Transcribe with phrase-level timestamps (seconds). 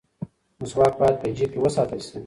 [0.61, 2.17] مسواک باید په جیب کې وساتل شي.